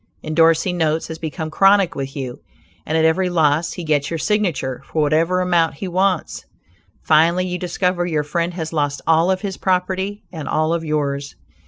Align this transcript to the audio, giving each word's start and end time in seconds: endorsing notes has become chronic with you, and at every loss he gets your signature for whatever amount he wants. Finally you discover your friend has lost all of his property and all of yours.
endorsing 0.23 0.79
notes 0.79 1.09
has 1.09 1.19
become 1.19 1.51
chronic 1.51 1.93
with 1.93 2.15
you, 2.15 2.39
and 2.87 2.97
at 2.97 3.05
every 3.05 3.29
loss 3.29 3.73
he 3.73 3.83
gets 3.83 4.09
your 4.09 4.17
signature 4.17 4.81
for 4.87 5.03
whatever 5.03 5.41
amount 5.41 5.75
he 5.75 5.87
wants. 5.87 6.43
Finally 7.03 7.45
you 7.45 7.59
discover 7.59 8.03
your 8.03 8.23
friend 8.23 8.55
has 8.55 8.73
lost 8.73 9.03
all 9.05 9.29
of 9.29 9.41
his 9.41 9.57
property 9.57 10.23
and 10.33 10.47
all 10.49 10.73
of 10.73 10.83
yours. 10.83 11.35